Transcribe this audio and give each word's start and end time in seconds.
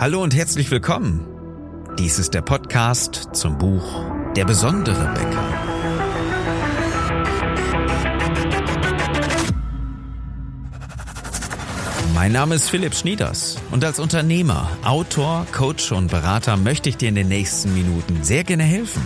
Hallo 0.00 0.22
und 0.22 0.32
herzlich 0.32 0.70
willkommen. 0.70 1.26
Dies 1.98 2.20
ist 2.20 2.32
der 2.32 2.40
Podcast 2.40 3.30
zum 3.32 3.58
Buch 3.58 4.04
Der 4.36 4.44
besondere 4.44 5.12
Bäcker. 5.12 5.42
Mein 12.14 12.30
Name 12.30 12.54
ist 12.54 12.70
Philipp 12.70 12.94
Schnieders 12.94 13.56
und 13.72 13.84
als 13.84 13.98
Unternehmer, 13.98 14.70
Autor, 14.84 15.48
Coach 15.50 15.90
und 15.90 16.12
Berater 16.12 16.56
möchte 16.56 16.88
ich 16.88 16.96
dir 16.96 17.08
in 17.08 17.16
den 17.16 17.26
nächsten 17.26 17.74
Minuten 17.74 18.22
sehr 18.22 18.44
gerne 18.44 18.62
helfen. 18.62 19.02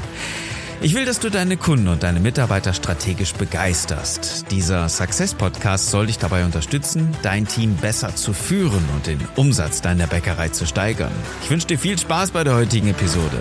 Ich 0.85 0.95
will, 0.97 1.05
dass 1.05 1.21
du 1.21 1.31
deine 1.31 1.57
Kunden 1.57 1.87
und 1.87 2.03
deine 2.03 2.19
Mitarbeiter 2.19 2.73
strategisch 2.73 3.35
begeisterst. 3.35 4.47
Dieser 4.51 4.89
Success 4.89 5.33
Podcast 5.33 5.91
soll 5.91 6.07
dich 6.07 6.19
dabei 6.19 6.45
unterstützen, 6.45 7.17
dein 7.23 7.47
Team 7.47 7.77
besser 7.77 8.17
zu 8.17 8.33
führen 8.33 8.85
und 8.93 9.07
den 9.07 9.21
Umsatz 9.37 9.81
deiner 9.81 10.09
Bäckerei 10.09 10.49
zu 10.49 10.67
steigern. 10.67 11.13
Ich 11.45 11.51
wünsche 11.51 11.69
dir 11.69 11.79
viel 11.79 11.97
Spaß 11.97 12.33
bei 12.33 12.43
der 12.43 12.57
heutigen 12.57 12.89
Episode. 12.89 13.39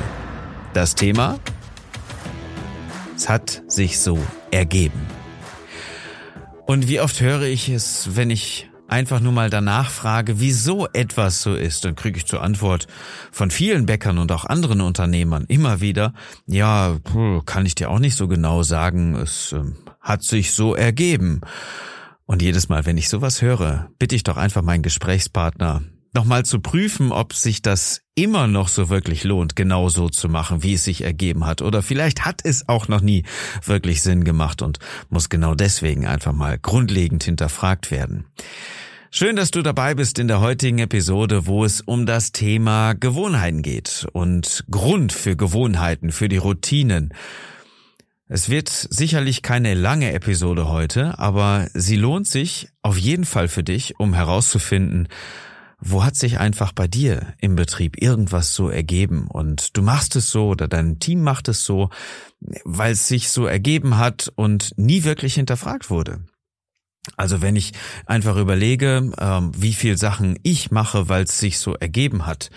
Das 0.76 0.94
Thema? 0.94 1.40
Es 3.16 3.28
hat 3.28 3.64
sich 3.68 4.00
so 4.00 4.20
ergeben. 4.52 5.02
Und 6.68 6.88
wie 6.88 7.00
oft 7.00 7.22
höre 7.22 7.42
ich 7.42 7.70
es, 7.70 8.16
wenn 8.16 8.30
ich 8.30 8.71
einfach 8.92 9.22
nur 9.22 9.32
mal 9.32 9.50
danach 9.50 9.90
frage, 9.90 10.40
wieso 10.40 10.88
etwas 10.94 11.42
so 11.42 11.56
ist, 11.56 11.86
dann 11.86 11.96
kriege 11.96 12.18
ich 12.18 12.26
zur 12.26 12.44
Antwort 12.44 12.88
von 13.32 13.50
vielen 13.50 13.86
Bäckern 13.86 14.18
und 14.18 14.32
auch 14.32 14.46
anderen 14.46 14.82
Unternehmern 14.82 15.46
immer 15.48 15.82
wieder, 15.82 16.14
ja, 16.46 16.98
kann 17.46 17.66
ich 17.66 17.76
dir 17.76 17.90
auch 17.90 18.00
nicht 18.00 18.18
so 18.18 18.28
genau 18.28 18.64
sagen, 18.64 19.16
es 19.16 19.54
äh, 19.54 19.64
hat 20.02 20.24
sich 20.24 20.54
so 20.54 20.76
ergeben. 20.76 21.42
Und 22.26 22.42
jedes 22.42 22.70
Mal, 22.70 22.86
wenn 22.86 22.98
ich 22.98 23.10
sowas 23.10 23.42
höre, 23.42 23.90
bitte 23.98 24.16
ich 24.16 24.24
doch 24.24 24.38
einfach 24.38 24.62
meinen 24.62 24.84
Gesprächspartner, 24.84 25.82
nochmal 26.14 26.44
zu 26.46 26.60
prüfen, 26.60 27.12
ob 27.12 27.34
sich 27.34 27.62
das 27.62 28.02
immer 28.16 28.48
noch 28.48 28.68
so 28.68 28.90
wirklich 28.90 29.24
lohnt, 29.24 29.56
genau 29.56 29.90
so 29.90 30.10
zu 30.10 30.30
machen, 30.30 30.64
wie 30.64 30.74
es 30.74 30.84
sich 30.84 31.04
ergeben 31.04 31.46
hat. 31.46 31.62
Oder 31.62 31.82
vielleicht 31.82 32.26
hat 32.26 32.42
es 32.44 32.68
auch 32.68 32.88
noch 32.88 33.02
nie 33.02 33.24
wirklich 33.66 34.02
Sinn 34.02 34.24
gemacht 34.24 34.62
und 34.62 34.80
muss 35.10 35.30
genau 35.30 35.56
deswegen 35.56 36.06
einfach 36.06 36.34
mal 36.34 36.58
grundlegend 36.60 37.24
hinterfragt 37.24 37.92
werden. 37.92 38.26
Schön, 39.14 39.36
dass 39.36 39.52
du 39.52 39.62
dabei 39.62 39.94
bist 39.94 40.20
in 40.20 40.30
der 40.30 40.40
heutigen 40.40 40.80
Episode, 40.80 41.46
wo 41.46 41.66
es 41.66 41.82
um 41.82 42.06
das 42.06 42.32
Thema 42.32 42.94
Gewohnheiten 42.94 43.62
geht 43.62 44.08
und 44.14 44.64
Grund 44.72 45.12
für 45.12 45.36
Gewohnheiten, 45.36 46.14
für 46.14 46.30
die 46.30 46.38
Routinen. 46.38 47.14
Es 48.30 48.48
wird 48.48 48.70
sicherlich 48.70 49.42
keine 49.42 49.74
lange 49.74 50.14
Episode 50.14 50.70
heute, 50.70 51.20
aber 51.20 51.68
sie 51.74 51.98
lohnt 51.98 52.26
sich 52.26 52.70
auf 52.82 52.98
jeden 52.98 53.26
Fall 53.26 53.50
für 53.50 53.64
dich, 53.64 54.00
um 54.00 54.14
herauszufinden, 54.14 55.10
wo 55.82 56.04
hat 56.04 56.16
sich 56.16 56.40
einfach 56.40 56.72
bei 56.72 56.88
dir 56.88 57.34
im 57.40 57.56
Betrieb 57.56 58.02
irgendwas 58.02 58.54
so 58.54 58.70
ergeben 58.70 59.28
und 59.28 59.76
du 59.76 59.82
machst 59.82 60.16
es 60.16 60.30
so 60.30 60.50
oder 60.50 60.68
dein 60.68 61.00
Team 61.00 61.22
macht 61.22 61.48
es 61.48 61.66
so, 61.66 61.90
weil 62.64 62.94
es 62.94 63.08
sich 63.08 63.30
so 63.30 63.46
ergeben 63.46 63.98
hat 63.98 64.32
und 64.36 64.74
nie 64.78 65.04
wirklich 65.04 65.34
hinterfragt 65.34 65.90
wurde. 65.90 66.22
Also 67.18 67.42
wenn 67.42 67.56
ich 67.56 67.72
einfach 68.06 68.36
überlege, 68.38 69.12
ähm, 69.18 69.52
wie 69.58 69.74
viel 69.74 69.98
Sachen 69.98 70.38
ich 70.44 70.70
mache, 70.70 71.10
weil 71.10 71.24
es 71.24 71.40
sich 71.40 71.58
so 71.58 71.74
ergeben 71.74 72.28
hat 72.28 72.52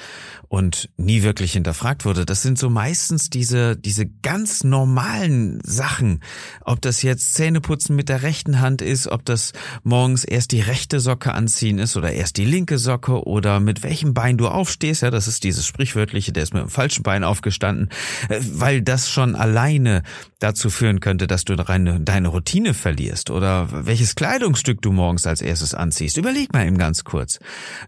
und 0.49 0.91
nie 0.99 1.23
wirklich 1.23 1.55
hinterfragt 1.55 2.05
wurde, 2.05 2.27
das 2.27 2.43
sind 2.43 2.59
so 2.59 2.69
meistens 2.69 3.31
diese 3.31 3.75
diese 3.75 4.05
ganz 4.07 4.63
normalen 4.63 5.61
Sachen. 5.65 6.21
Ob 6.61 6.83
das 6.83 7.01
jetzt 7.01 7.33
Zähneputzen 7.33 7.97
mit 7.97 8.11
der 8.11 8.23
rechten 8.23 8.61
Hand 8.61 8.83
ist, 8.83 9.09
ob 9.09 9.25
das 9.25 9.55
morgens 9.83 10.25
erst 10.25 10.53
die 10.53 10.61
rechte 10.61 11.01
Socke 11.01 11.33
anziehen 11.33 11.79
ist 11.79 11.97
oder 11.97 12.13
erst 12.13 12.37
die 12.37 12.45
linke 12.45 12.77
Socke 12.77 13.27
oder 13.27 13.61
mit 13.61 13.83
welchem 13.83 14.13
Bein 14.13 14.37
du 14.37 14.49
aufstehst, 14.49 15.01
ja, 15.01 15.11
das 15.11 15.27
ist 15.27 15.43
dieses 15.45 15.65
sprichwörtliche, 15.65 16.33
der 16.33 16.43
ist 16.43 16.53
mit 16.53 16.63
dem 16.63 16.69
falschen 16.69 17.03
Bein 17.03 17.25
aufgestanden, 17.25 17.89
äh, 18.29 18.41
weil 18.53 18.83
das 18.83 19.11
schon 19.11 19.37
alleine 19.37 20.03
dazu 20.39 20.69
führen 20.69 21.01
könnte, 21.01 21.27
dass 21.27 21.45
du 21.45 21.57
deine, 21.57 22.29
Routine 22.29 22.75
verlierst 22.75 23.31
oder 23.31 23.87
welches 23.87 24.15
Kleidungsstück 24.35 24.83
du 24.83 24.91
morgens 24.91 25.29
als 25.29 25.41
erstes 25.43 25.75
anziehst. 25.75 26.17
Überleg 26.17 26.53
mal 26.53 26.67
eben 26.67 26.77
ganz 26.77 27.05
kurz. 27.05 27.39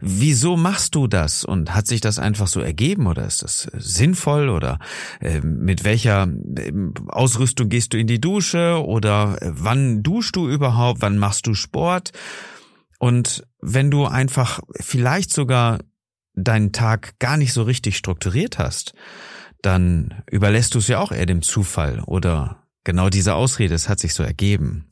Wieso 0.01 0.57
machst 0.57 0.95
du 0.95 1.09
das 1.09 1.45
und 1.45 1.75
hat 1.75 1.89
sich 1.89 2.01
das 2.01 2.21
einfach 2.21 2.47
so 2.47 2.61
ergeben 2.61 3.09
oder 3.09 3.27
ist 3.27 3.43
das 3.43 3.67
äh, 3.67 3.81
sinnvoll 3.81 4.49
oder 4.49 4.79
äh, 5.21 5.41
mit 5.41 5.83
welcher 5.83 6.29
äh, 6.57 6.73
Ausrüstung 7.09 7.69
gehst 7.69 7.95
du 7.95 7.99
in 7.99 8.07
die 8.07 8.21
Dusche 8.21 8.81
oder 8.87 9.37
wann 9.43 10.05
duschst 10.05 10.37
du 10.37 10.49
überhaupt, 10.49 11.03
wann 11.03 11.19
machst 11.19 11.49
du 11.49 11.55
Sport? 11.55 12.13
Und 13.01 13.43
wenn 13.61 13.91
du 13.91 14.05
einfach 14.05 14.61
vielleicht 14.79 15.33
sogar 15.33 15.81
deinen 16.35 16.71
Tag 16.71 17.19
gar 17.19 17.39
nicht 17.39 17.53
so 17.53 17.65
richtig 17.65 17.97
strukturiert 17.97 18.59
hast, 18.59 18.95
dann 19.63 20.23
überlässt 20.31 20.77
du 20.77 20.79
es 20.79 20.87
ja 20.87 21.01
auch 21.01 21.11
eher 21.11 21.27
dem 21.27 21.43
Zufall 21.43 22.05
oder 22.07 22.63
genau 22.85 23.09
diese 23.09 23.35
Ausrede, 23.35 23.75
es 23.75 23.89
hat 23.89 23.99
sich 23.99 24.15
so 24.15 24.23
ergeben. 24.23 24.87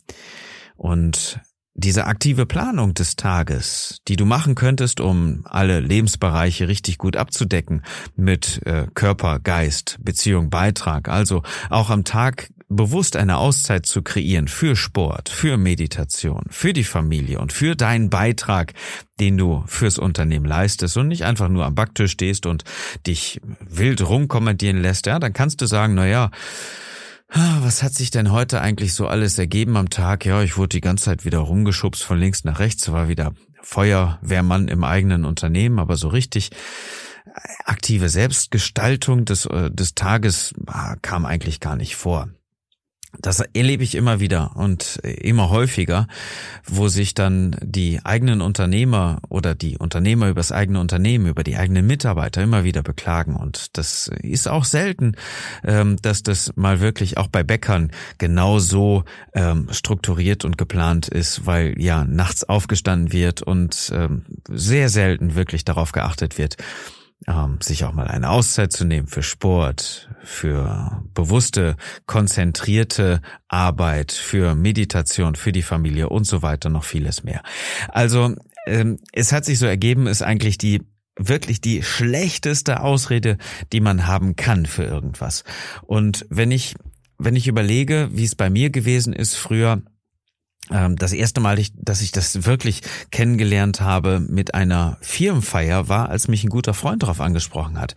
Und 0.76 1.40
diese 1.76 2.06
aktive 2.06 2.46
Planung 2.46 2.94
des 2.94 3.16
Tages, 3.16 3.98
die 4.06 4.14
du 4.14 4.24
machen 4.24 4.54
könntest, 4.54 5.00
um 5.00 5.44
alle 5.44 5.80
Lebensbereiche 5.80 6.68
richtig 6.68 6.98
gut 6.98 7.16
abzudecken 7.16 7.82
mit 8.14 8.64
äh, 8.64 8.86
Körper, 8.94 9.40
Geist, 9.40 9.98
Beziehung, 10.00 10.50
Beitrag, 10.50 11.08
also 11.08 11.42
auch 11.70 11.90
am 11.90 12.04
Tag 12.04 12.48
bewusst 12.68 13.16
eine 13.16 13.38
Auszeit 13.38 13.86
zu 13.86 14.02
kreieren 14.02 14.46
für 14.46 14.76
Sport, 14.76 15.28
für 15.28 15.56
Meditation, 15.56 16.44
für 16.48 16.72
die 16.72 16.84
Familie 16.84 17.40
und 17.40 17.52
für 17.52 17.74
deinen 17.74 18.08
Beitrag, 18.08 18.72
den 19.20 19.36
du 19.36 19.64
fürs 19.66 19.98
Unternehmen 19.98 20.46
leistest 20.46 20.96
und 20.96 21.08
nicht 21.08 21.24
einfach 21.24 21.48
nur 21.48 21.66
am 21.66 21.74
Backtisch 21.74 22.12
stehst 22.12 22.46
und 22.46 22.64
dich 23.06 23.40
wild 23.60 24.06
rumkommandieren 24.08 24.80
lässt, 24.80 25.06
ja, 25.06 25.18
dann 25.18 25.32
kannst 25.32 25.60
du 25.60 25.66
sagen, 25.66 25.94
na 25.94 26.06
ja, 26.06 26.30
was 27.34 27.82
hat 27.82 27.94
sich 27.94 28.10
denn 28.10 28.30
heute 28.30 28.60
eigentlich 28.60 28.94
so 28.94 29.06
alles 29.06 29.38
ergeben 29.38 29.76
am 29.76 29.90
Tag? 29.90 30.24
Ja, 30.24 30.42
ich 30.42 30.56
wurde 30.56 30.68
die 30.70 30.80
ganze 30.80 31.06
Zeit 31.06 31.24
wieder 31.24 31.38
rumgeschubst 31.38 32.02
von 32.02 32.18
links 32.18 32.44
nach 32.44 32.58
rechts, 32.58 32.90
war 32.92 33.08
wieder 33.08 33.32
Feuerwehrmann 33.62 34.68
im 34.68 34.84
eigenen 34.84 35.24
Unternehmen, 35.24 35.78
aber 35.78 35.96
so 35.96 36.08
richtig 36.08 36.50
aktive 37.64 38.08
Selbstgestaltung 38.08 39.24
des, 39.24 39.46
äh, 39.46 39.70
des 39.70 39.94
Tages 39.94 40.54
ah, 40.66 40.96
kam 41.02 41.24
eigentlich 41.26 41.60
gar 41.60 41.76
nicht 41.76 41.96
vor. 41.96 42.28
Das 43.20 43.40
erlebe 43.40 43.82
ich 43.82 43.94
immer 43.94 44.20
wieder 44.20 44.52
und 44.56 44.96
immer 45.02 45.50
häufiger, 45.50 46.06
wo 46.66 46.88
sich 46.88 47.14
dann 47.14 47.56
die 47.62 48.00
eigenen 48.04 48.40
Unternehmer 48.40 49.20
oder 49.28 49.54
die 49.54 49.78
Unternehmer 49.78 50.28
über 50.28 50.40
das 50.40 50.52
eigene 50.52 50.80
Unternehmen, 50.80 51.26
über 51.26 51.44
die 51.44 51.56
eigenen 51.56 51.86
Mitarbeiter 51.86 52.42
immer 52.42 52.64
wieder 52.64 52.82
beklagen. 52.82 53.36
Und 53.36 53.76
das 53.78 54.10
ist 54.22 54.48
auch 54.48 54.64
selten, 54.64 55.16
ähm, 55.64 55.96
dass 56.02 56.22
das 56.22 56.52
mal 56.56 56.80
wirklich 56.80 57.16
auch 57.18 57.28
bei 57.28 57.42
Bäckern 57.42 57.90
genauso 58.18 59.04
ähm, 59.34 59.68
strukturiert 59.70 60.44
und 60.44 60.58
geplant 60.58 61.08
ist, 61.08 61.46
weil 61.46 61.80
ja 61.80 62.04
nachts 62.04 62.44
aufgestanden 62.44 63.12
wird 63.12 63.42
und 63.42 63.92
ähm, 63.94 64.24
sehr 64.50 64.88
selten 64.88 65.34
wirklich 65.34 65.64
darauf 65.64 65.92
geachtet 65.92 66.38
wird, 66.38 66.56
ähm, 67.26 67.58
sich 67.60 67.84
auch 67.84 67.92
mal 67.92 68.06
eine 68.06 68.30
Auszeit 68.30 68.72
zu 68.72 68.84
nehmen 68.84 69.06
für 69.06 69.22
Sport, 69.22 70.10
für 70.22 71.02
bewusste, 71.14 71.76
konzentrierte 72.06 73.20
Arbeit, 73.48 74.12
für 74.12 74.54
Meditation, 74.54 75.34
für 75.34 75.52
die 75.52 75.62
Familie 75.62 76.08
und 76.08 76.26
so 76.26 76.42
weiter, 76.42 76.70
noch 76.70 76.84
vieles 76.84 77.24
mehr. 77.24 77.42
Also 77.88 78.34
ähm, 78.66 78.98
es 79.12 79.32
hat 79.32 79.44
sich 79.44 79.58
so 79.58 79.66
ergeben, 79.66 80.06
ist 80.06 80.22
eigentlich 80.22 80.58
die 80.58 80.82
wirklich 81.16 81.60
die 81.60 81.82
schlechteste 81.82 82.80
Ausrede, 82.80 83.38
die 83.72 83.80
man 83.80 84.06
haben 84.06 84.34
kann 84.34 84.66
für 84.66 84.84
irgendwas. 84.84 85.44
Und 85.82 86.26
wenn 86.28 86.50
ich 86.50 86.74
wenn 87.16 87.36
ich 87.36 87.46
überlege, 87.46 88.08
wie 88.12 88.24
es 88.24 88.34
bei 88.34 88.50
mir 88.50 88.70
gewesen 88.70 89.12
ist 89.12 89.36
früher, 89.36 89.82
das 90.70 91.12
erste 91.12 91.40
Mal, 91.40 91.58
dass 91.74 92.00
ich 92.00 92.10
das 92.10 92.46
wirklich 92.46 92.80
kennengelernt 93.10 93.80
habe 93.80 94.20
mit 94.20 94.54
einer 94.54 94.96
Firmenfeier, 95.02 95.88
war, 95.88 96.08
als 96.08 96.26
mich 96.28 96.42
ein 96.42 96.48
guter 96.48 96.72
Freund 96.72 97.02
darauf 97.02 97.20
angesprochen 97.20 97.78
hat. 97.78 97.94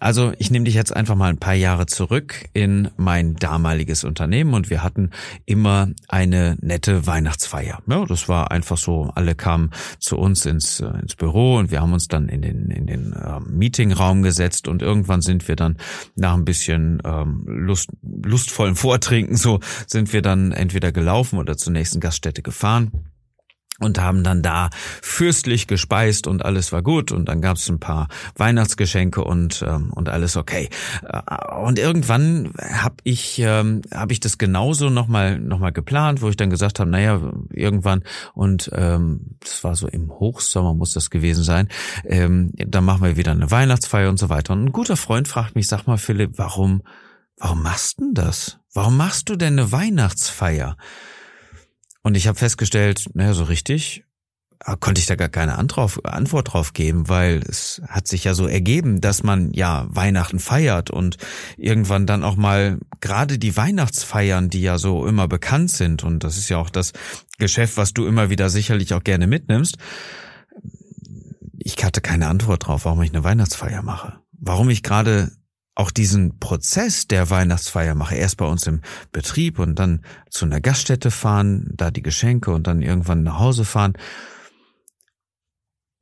Also 0.00 0.32
ich 0.38 0.50
nehme 0.50 0.64
dich 0.64 0.74
jetzt 0.74 0.96
einfach 0.96 1.14
mal 1.14 1.28
ein 1.28 1.38
paar 1.38 1.54
Jahre 1.54 1.84
zurück 1.84 2.48
in 2.54 2.88
mein 2.96 3.36
damaliges 3.36 4.02
Unternehmen 4.02 4.54
und 4.54 4.70
wir 4.70 4.82
hatten 4.82 5.10
immer 5.44 5.90
eine 6.08 6.56
nette 6.62 7.06
Weihnachtsfeier. 7.06 7.82
Ja, 7.86 8.06
das 8.06 8.26
war 8.28 8.50
einfach 8.50 8.78
so, 8.78 9.12
alle 9.14 9.34
kamen 9.34 9.70
zu 9.98 10.16
uns 10.16 10.46
ins, 10.46 10.80
äh, 10.80 10.88
ins 11.00 11.16
Büro 11.16 11.56
und 11.56 11.70
wir 11.70 11.82
haben 11.82 11.92
uns 11.92 12.08
dann 12.08 12.30
in 12.30 12.40
den, 12.40 12.70
in 12.70 12.86
den 12.86 13.12
äh, 13.12 13.40
Meetingraum 13.40 14.22
gesetzt 14.22 14.68
und 14.68 14.80
irgendwann 14.80 15.20
sind 15.20 15.46
wir 15.48 15.56
dann 15.56 15.76
nach 16.16 16.34
ein 16.34 16.46
bisschen 16.46 17.02
ähm, 17.04 17.44
Lust, 17.46 17.90
lustvollen 18.02 18.76
Vortrinken 18.76 19.36
so 19.36 19.60
sind 19.86 20.14
wir 20.14 20.22
dann 20.22 20.52
entweder 20.52 20.92
gelaufen 20.92 21.38
oder 21.38 21.58
zur 21.58 21.74
nächsten 21.74 22.00
Gaststätte 22.00 22.42
gefahren. 22.42 22.90
Und 23.80 24.00
haben 24.00 24.22
dann 24.22 24.42
da 24.42 24.70
fürstlich 25.02 25.66
gespeist 25.66 26.26
und 26.26 26.44
alles 26.44 26.72
war 26.72 26.82
gut. 26.82 27.10
Und 27.12 27.28
dann 27.28 27.40
gab 27.40 27.56
es 27.56 27.68
ein 27.68 27.80
paar 27.80 28.08
Weihnachtsgeschenke 28.36 29.24
und 29.24 29.64
ähm, 29.66 29.90
und 29.92 30.08
alles 30.08 30.36
okay. 30.36 30.68
Äh, 31.02 31.56
und 31.56 31.78
irgendwann 31.78 32.52
habe 32.58 32.96
ich 33.04 33.38
ähm, 33.38 33.82
habe 33.92 34.12
ich 34.12 34.20
das 34.20 34.38
genauso 34.38 34.90
noch 34.90 35.08
mal 35.08 35.38
noch 35.38 35.58
mal 35.58 35.72
geplant 35.72 36.22
wo 36.22 36.28
ich 36.28 36.36
dann 36.36 36.50
gesagt 36.50 36.80
habe 36.80 36.90
naja 36.90 37.20
irgendwann 37.50 38.02
und 38.34 38.70
ähm, 38.74 39.36
das 39.40 39.64
war 39.64 39.74
so 39.74 39.88
im 39.88 40.10
Hochsommer 40.10 40.74
muss 40.74 40.92
das 40.92 41.10
gewesen 41.10 41.44
sein 41.44 41.68
ähm, 42.04 42.52
dann 42.54 42.84
machen 42.84 43.02
wir 43.02 43.16
wieder 43.16 43.32
eine 43.32 43.50
Weihnachtsfeier 43.50 44.10
und 44.10 44.18
so 44.18 44.28
weiter. 44.28 44.52
Und 44.52 44.64
ein 44.64 44.72
guter 44.72 44.96
Freund 44.96 45.28
fragt 45.28 45.54
mich 45.54 45.66
sag 45.66 45.86
mal 45.86 45.98
Philipp 45.98 46.32
warum 46.36 46.82
warum 47.36 47.62
machst 47.62 48.00
denn 48.00 48.12
das? 48.14 48.58
Warum 48.74 48.96
machst 48.96 49.28
du 49.28 49.36
denn 49.36 49.58
eine 49.58 49.72
Weihnachtsfeier 49.72 50.76
und 52.02 52.16
ich 52.16 52.26
habe 52.26 52.38
festgestellt, 52.38 53.10
naja, 53.14 53.34
so 53.34 53.44
richtig 53.44 54.04
äh, 54.64 54.76
konnte 54.78 55.00
ich 55.00 55.06
da 55.06 55.16
gar 55.16 55.28
keine 55.28 55.56
Antwort 55.56 56.52
drauf 56.52 56.72
geben, 56.72 57.08
weil 57.08 57.42
es 57.48 57.80
hat 57.88 58.08
sich 58.08 58.24
ja 58.24 58.34
so 58.34 58.46
ergeben, 58.46 59.00
dass 59.00 59.22
man 59.22 59.52
ja 59.52 59.86
Weihnachten 59.88 60.38
feiert 60.38 60.90
und 60.90 61.16
irgendwann 61.56 62.06
dann 62.06 62.24
auch 62.24 62.36
mal 62.36 62.78
gerade 63.00 63.38
die 63.38 63.56
Weihnachtsfeiern, 63.56 64.50
die 64.50 64.62
ja 64.62 64.78
so 64.78 65.06
immer 65.06 65.28
bekannt 65.28 65.70
sind 65.70 66.04
und 66.04 66.24
das 66.24 66.36
ist 66.36 66.48
ja 66.48 66.58
auch 66.58 66.70
das 66.70 66.92
Geschäft, 67.38 67.76
was 67.76 67.94
du 67.94 68.06
immer 68.06 68.30
wieder 68.30 68.50
sicherlich 68.50 68.92
auch 68.94 69.04
gerne 69.04 69.26
mitnimmst. 69.26 69.76
Ich 71.58 71.82
hatte 71.84 72.00
keine 72.00 72.28
Antwort 72.28 72.66
drauf, 72.66 72.84
warum 72.84 73.02
ich 73.02 73.10
eine 73.10 73.24
Weihnachtsfeier 73.24 73.82
mache. 73.82 74.20
Warum 74.32 74.70
ich 74.70 74.82
gerade 74.82 75.30
auch 75.74 75.90
diesen 75.90 76.38
Prozess 76.38 77.06
der 77.06 77.30
Weihnachtsfeier 77.30 77.94
mache, 77.94 78.16
erst 78.16 78.36
bei 78.36 78.44
uns 78.44 78.66
im 78.66 78.80
Betrieb 79.12 79.58
und 79.58 79.78
dann 79.78 80.04
zu 80.28 80.44
einer 80.44 80.60
Gaststätte 80.60 81.10
fahren, 81.10 81.70
da 81.74 81.90
die 81.90 82.02
Geschenke 82.02 82.50
und 82.52 82.66
dann 82.66 82.82
irgendwann 82.82 83.22
nach 83.22 83.38
Hause 83.38 83.64
fahren. 83.64 83.94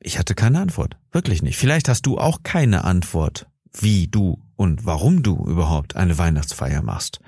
Ich 0.01 0.19
hatte 0.19 0.35
keine 0.35 0.61
Antwort, 0.61 0.97
wirklich 1.13 1.43
nicht. 1.43 1.59
Vielleicht 1.59 1.89
hast 1.89 2.07
du 2.07 2.19
auch 2.19 2.43
keine 2.43 2.85
Antwort, 2.85 3.47
wie 3.73 4.09
du 4.09 4.43
und 4.57 4.87
warum 4.87 5.23
du 5.23 5.45
überhaupt 5.47 5.97
eine 5.97 6.19
Weihnachtsfeier 6.19 6.83
machst. 6.83 7.21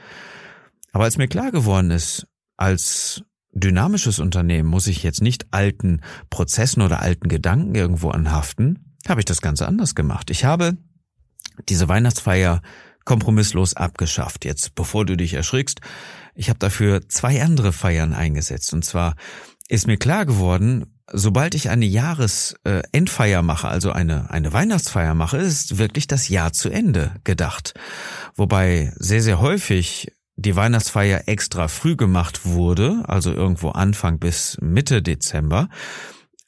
Aber 0.93 1.05
als 1.05 1.19
mir 1.19 1.29
klar 1.29 1.53
geworden 1.53 1.91
ist, 1.91 2.27
als 2.57 3.23
dynamisches 3.53 4.19
Unternehmen 4.19 4.69
muss 4.69 4.87
ich 4.87 5.03
jetzt 5.03 5.23
nicht 5.23 5.53
alten 5.53 6.01
Prozessen 6.31 6.83
oder 6.83 7.01
alten 7.01 7.29
Gedanken 7.29 7.75
irgendwo 7.75 8.11
anhaften, 8.11 8.97
habe 9.09 9.21
ich 9.21 9.25
das 9.25 9.41
Ganze 9.41 9.67
anders 9.67 9.95
gemacht. 9.95 10.31
Ich 10.31 10.45
habe 10.45 10.77
diese 11.69 11.89
Weihnachtsfeier 11.89 12.63
kompromisslos 13.05 13.75
abgeschafft. 13.75 14.45
Jetzt, 14.45 14.75
bevor 14.75 15.05
du 15.05 15.17
dich 15.17 15.35
erschrickst, 15.35 15.81
ich 16.35 16.49
habe 16.49 16.59
dafür 16.59 17.09
zwei 17.09 17.43
andere 17.43 17.73
Feiern 17.73 18.13
eingesetzt. 18.15 18.73
Und 18.73 18.85
zwar 18.85 19.17
ist 19.69 19.87
mir 19.87 19.97
klar 19.97 20.27
geworden, 20.27 20.87
sobald 21.13 21.55
ich 21.55 21.71
eine 21.71 21.87
Jahresendfeier 21.87 23.43
mache, 23.43 23.69
also 23.69 23.93
eine, 23.93 24.31
eine 24.31 24.53
Weihnachtsfeier 24.53 25.15
mache, 25.15 25.39
ist 25.39 25.79
wirklich 25.79 26.07
das 26.07 26.29
Jahr 26.29 26.53
zu 26.53 26.71
Ende 26.71 27.15
gedacht. 27.25 27.75
Wobei 28.37 28.93
sehr, 28.97 29.23
sehr 29.23 29.41
häufig 29.41 30.13
die 30.37 30.57
Weihnachtsfeier 30.57 31.25
extra 31.27 31.69
früh 31.69 31.97
gemacht 31.97 32.47
wurde, 32.47 33.03
also 33.07 33.33
irgendwo 33.33 33.71
Anfang 33.71 34.19
bis 34.19 34.57
Mitte 34.61 35.03
Dezember 35.03 35.69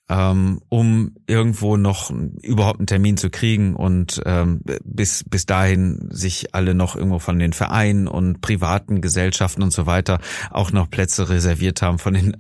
um 0.09 1.15
irgendwo 1.27 1.77
noch 1.77 2.11
überhaupt 2.43 2.81
einen 2.81 2.87
Termin 2.87 3.17
zu 3.17 3.31
kriegen 3.31 3.75
und 3.75 4.21
ähm, 4.27 4.61
bis 4.85 5.25
bis 5.25 5.47
dahin 5.47 6.09
sich 6.11 6.55
alle 6.55 6.75
noch 6.75 6.97
irgendwo 6.97 7.19
von 7.19 7.39
den 7.39 7.53
Vereinen 7.53 8.09
und 8.09 8.41
privaten 8.43 9.01
Gesellschaften 9.01 9.63
und 9.63 9.73
so 9.73 9.87
weiter 9.87 10.21
auch 10.51 10.71
noch 10.71 10.91
Plätze 10.91 11.31
reserviert 11.31 11.81
haben 11.81 11.99
von 11.99 12.15
den 12.15 12.37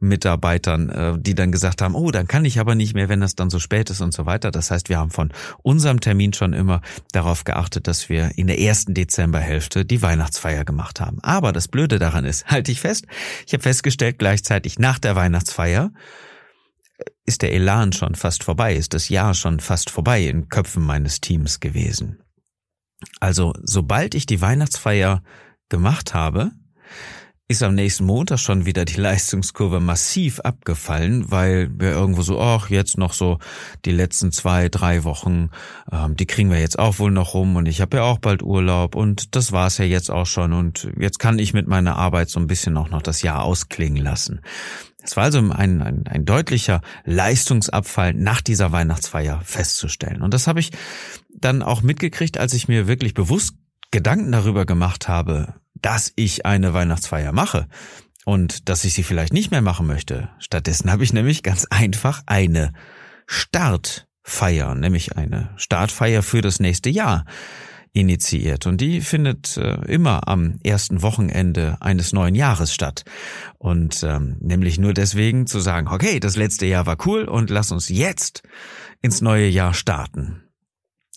Mitarbeitern, 0.00 0.88
äh, 0.90 1.14
die 1.18 1.34
dann 1.34 1.52
gesagt 1.52 1.82
haben, 1.82 1.94
oh, 1.94 2.10
dann 2.10 2.28
kann 2.28 2.44
ich 2.44 2.60
aber 2.60 2.74
nicht 2.74 2.94
mehr, 2.94 3.08
wenn 3.08 3.20
das 3.20 3.34
dann 3.34 3.50
so 3.50 3.58
spät 3.58 3.90
ist 3.90 4.00
und 4.00 4.12
so 4.12 4.26
weiter. 4.26 4.50
Das 4.50 4.70
heißt, 4.70 4.88
wir 4.88 4.98
haben 4.98 5.10
von 5.10 5.32
unserem 5.62 6.00
Termin 6.00 6.32
schon 6.32 6.52
immer 6.52 6.80
darauf 7.12 7.44
geachtet, 7.44 7.86
dass 7.86 8.08
wir 8.08 8.32
in 8.36 8.46
der 8.46 8.60
ersten 8.60 8.94
Dezemberhälfte 8.94 9.84
die 9.84 10.02
Weihnachtsfeier 10.02 10.64
gemacht 10.64 11.00
haben. 11.00 11.18
Aber 11.22 11.52
das 11.52 11.68
Blöde 11.68 11.98
daran 11.98 12.24
ist, 12.24 12.46
halte 12.50 12.72
ich 12.72 12.80
fest, 12.80 13.06
ich 13.46 13.52
habe 13.52 13.62
festgestellt, 13.62 14.18
gleichzeitig 14.18 14.78
nach 14.78 14.98
der 14.98 15.16
Weihnachtsfeier 15.16 15.90
ist 17.24 17.42
der 17.42 17.52
Elan 17.52 17.92
schon 17.92 18.14
fast 18.14 18.44
vorbei, 18.44 18.74
ist 18.74 18.94
das 18.94 19.08
Jahr 19.08 19.34
schon 19.34 19.60
fast 19.60 19.90
vorbei 19.90 20.22
in 20.22 20.48
Köpfen 20.48 20.82
meines 20.82 21.20
Teams 21.20 21.60
gewesen. 21.60 22.22
Also, 23.20 23.52
sobald 23.62 24.14
ich 24.14 24.26
die 24.26 24.40
Weihnachtsfeier 24.40 25.22
gemacht 25.68 26.14
habe, 26.14 26.52
ist 27.50 27.62
am 27.62 27.74
nächsten 27.74 28.04
Montag 28.04 28.38
schon 28.38 28.66
wieder 28.66 28.84
die 28.84 28.96
Leistungskurve 29.00 29.80
massiv 29.80 30.40
abgefallen, 30.40 31.30
weil 31.30 31.70
wir 31.74 31.92
irgendwo 31.92 32.20
so, 32.20 32.38
ach, 32.38 32.68
jetzt 32.68 32.98
noch 32.98 33.14
so 33.14 33.38
die 33.86 33.90
letzten 33.90 34.32
zwei, 34.32 34.68
drei 34.68 35.02
Wochen, 35.04 35.50
ähm, 35.90 36.14
die 36.14 36.26
kriegen 36.26 36.50
wir 36.50 36.60
jetzt 36.60 36.78
auch 36.78 36.98
wohl 36.98 37.10
noch 37.10 37.32
rum 37.32 37.56
und 37.56 37.66
ich 37.66 37.80
habe 37.80 37.96
ja 37.96 38.02
auch 38.04 38.18
bald 38.18 38.42
Urlaub 38.42 38.94
und 38.94 39.34
das 39.34 39.50
war's 39.50 39.78
ja 39.78 39.86
jetzt 39.86 40.10
auch 40.10 40.26
schon 40.26 40.52
und 40.52 40.88
jetzt 40.98 41.18
kann 41.18 41.38
ich 41.38 41.54
mit 41.54 41.66
meiner 41.66 41.96
Arbeit 41.96 42.28
so 42.28 42.38
ein 42.38 42.46
bisschen 42.46 42.76
auch 42.76 42.90
noch 42.90 43.02
das 43.02 43.22
Jahr 43.22 43.42
ausklingen 43.42 44.04
lassen. 44.04 44.42
Es 45.02 45.16
war 45.16 45.24
also 45.24 45.38
ein, 45.38 45.52
ein, 45.52 46.06
ein 46.06 46.24
deutlicher 46.26 46.82
Leistungsabfall 47.04 48.12
nach 48.12 48.42
dieser 48.42 48.72
Weihnachtsfeier 48.72 49.40
festzustellen. 49.42 50.20
Und 50.20 50.34
das 50.34 50.46
habe 50.46 50.60
ich 50.60 50.72
dann 51.30 51.62
auch 51.62 51.80
mitgekriegt, 51.80 52.36
als 52.36 52.52
ich 52.52 52.68
mir 52.68 52.88
wirklich 52.88 53.14
bewusst 53.14 53.54
Gedanken 53.90 54.32
darüber 54.32 54.66
gemacht 54.66 55.08
habe, 55.08 55.54
dass 55.82 56.12
ich 56.16 56.46
eine 56.46 56.74
Weihnachtsfeier 56.74 57.32
mache 57.32 57.66
und 58.24 58.68
dass 58.68 58.84
ich 58.84 58.94
sie 58.94 59.02
vielleicht 59.02 59.32
nicht 59.32 59.50
mehr 59.50 59.62
machen 59.62 59.86
möchte. 59.86 60.28
Stattdessen 60.38 60.92
habe 60.92 61.04
ich 61.04 61.12
nämlich 61.12 61.42
ganz 61.42 61.66
einfach 61.70 62.22
eine 62.26 62.72
Startfeier, 63.26 64.74
nämlich 64.74 65.16
eine 65.16 65.50
Startfeier 65.56 66.22
für 66.22 66.42
das 66.42 66.60
nächste 66.60 66.90
Jahr 66.90 67.24
initiiert 67.92 68.66
und 68.66 68.80
die 68.80 69.00
findet 69.00 69.56
äh, 69.56 69.74
immer 69.86 70.28
am 70.28 70.58
ersten 70.62 71.02
Wochenende 71.02 71.78
eines 71.80 72.12
neuen 72.12 72.34
Jahres 72.34 72.72
statt. 72.72 73.04
Und 73.56 74.02
ähm, 74.02 74.36
nämlich 74.40 74.78
nur 74.78 74.92
deswegen 74.92 75.46
zu 75.46 75.58
sagen, 75.58 75.88
okay, 75.88 76.20
das 76.20 76.36
letzte 76.36 76.66
Jahr 76.66 76.86
war 76.86 76.96
cool 77.06 77.24
und 77.24 77.50
lass 77.50 77.72
uns 77.72 77.88
jetzt 77.88 78.42
ins 79.00 79.20
neue 79.20 79.48
Jahr 79.48 79.74
starten. 79.74 80.47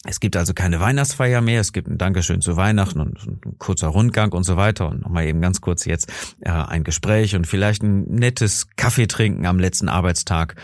Es 0.04 0.20
gibt 0.20 0.36
also 0.36 0.56
keine 0.56 0.80
Weihnachtsfeier 0.80 1.42
mehr, 1.42 1.62
es 1.62 1.74
gibt 1.74 1.88
ein 1.88 2.00
Dankeschön 2.00 2.42
zu 2.42 2.58
Weihnachten 2.58 3.00
und 3.00 3.20
ein 3.28 3.58
kurzer 3.60 3.90
Rundgang 3.90 4.32
und 4.34 4.44
so 4.44 4.58
weiter 4.58 4.90
und 4.90 5.04
nochmal 5.04 5.26
eben 5.26 5.42
ganz 5.42 5.62
kurz 5.62 5.86
jetzt 5.86 6.12
äh, 6.40 6.50
ein 6.50 6.84
Gespräch 6.84 7.36
und 7.36 7.46
vielleicht 7.46 7.84
ein 7.84 8.06
nettes 8.06 8.68
Kaffee 8.76 9.06
trinken 9.06 9.46
am 9.46 9.60
letzten 9.60 9.90
Arbeitstag 9.90 10.56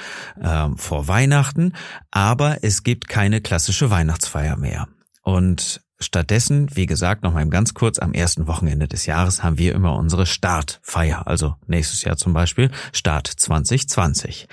äh, 0.42 0.70
vor 0.76 1.08
Weihnachten, 1.08 1.74
aber 2.10 2.64
es 2.64 2.82
gibt 2.82 3.10
keine 3.10 3.40
klassische 3.42 3.92
Weihnachtsfeier 3.92 4.58
mehr. 4.58 4.88
Und 5.22 5.82
Stattdessen, 6.00 6.76
wie 6.76 6.86
gesagt, 6.86 7.24
noch 7.24 7.34
mal 7.34 7.48
ganz 7.50 7.74
kurz, 7.74 7.98
am 7.98 8.14
ersten 8.14 8.48
Wochenende 8.48 8.88
des 8.88 9.08
Jahres 9.08 9.42
haben 9.44 9.58
wir 9.58 9.74
immer 9.74 9.96
unsere 9.96 10.28
Startfeier, 10.28 11.26
also 11.26 11.56
nächstes 11.66 12.04
Jahr 12.04 12.18
zum 12.18 12.34
Beispiel 12.34 12.70
Start 12.94 13.28
2020. 13.28 14.48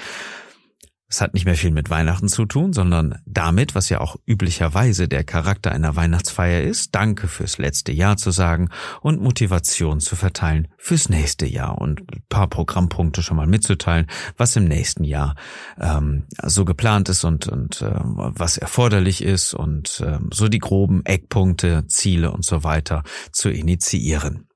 Es 1.14 1.20
hat 1.20 1.32
nicht 1.32 1.44
mehr 1.44 1.54
viel 1.54 1.70
mit 1.70 1.90
Weihnachten 1.90 2.26
zu 2.26 2.44
tun, 2.44 2.72
sondern 2.72 3.22
damit, 3.24 3.76
was 3.76 3.88
ja 3.88 4.00
auch 4.00 4.16
üblicherweise 4.26 5.06
der 5.06 5.22
Charakter 5.22 5.70
einer 5.70 5.94
Weihnachtsfeier 5.94 6.62
ist, 6.62 6.92
Danke 6.92 7.28
fürs 7.28 7.56
letzte 7.56 7.92
Jahr 7.92 8.16
zu 8.16 8.32
sagen 8.32 8.68
und 9.00 9.22
Motivation 9.22 10.00
zu 10.00 10.16
verteilen 10.16 10.66
fürs 10.76 11.08
nächste 11.08 11.46
Jahr 11.46 11.78
und 11.78 12.02
paar 12.28 12.48
Programmpunkte 12.48 13.22
schon 13.22 13.36
mal 13.36 13.46
mitzuteilen, 13.46 14.08
was 14.36 14.56
im 14.56 14.64
nächsten 14.64 15.04
Jahr 15.04 15.36
ähm, 15.80 16.24
so 16.42 16.64
geplant 16.64 17.08
ist 17.08 17.22
und, 17.22 17.46
und 17.46 17.80
äh, 17.80 17.94
was 17.94 18.58
erforderlich 18.58 19.22
ist 19.22 19.54
und 19.54 20.00
äh, 20.00 20.18
so 20.32 20.48
die 20.48 20.58
groben 20.58 21.06
Eckpunkte, 21.06 21.86
Ziele 21.86 22.32
und 22.32 22.44
so 22.44 22.64
weiter 22.64 23.04
zu 23.30 23.50
initiieren. 23.50 24.48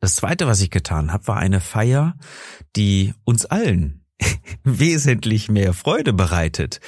Das 0.00 0.16
zweite, 0.16 0.48
was 0.48 0.62
ich 0.62 0.70
getan 0.70 1.12
habe, 1.12 1.28
war 1.28 1.36
eine 1.36 1.60
Feier, 1.60 2.16
die 2.74 3.14
uns 3.22 3.46
allen 3.46 4.00
wesentlich 4.64 5.48
mehr 5.48 5.72
Freude 5.72 6.12
bereitet 6.12 6.80